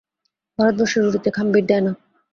ভারতবর্ষে 0.59 0.97
রুটিতে 0.99 1.29
খাম্বির 1.37 1.63
দেয় 1.69 1.83
না। 1.85 1.91